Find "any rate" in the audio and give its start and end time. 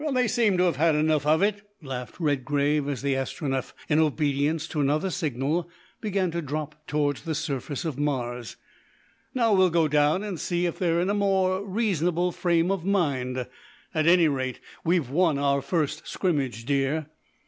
14.07-14.59